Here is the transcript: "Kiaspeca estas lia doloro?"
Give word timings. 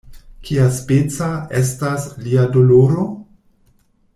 "Kiaspeca 0.47 1.27
estas 1.59 2.07
lia 2.25 2.47
doloro?" 2.57 3.07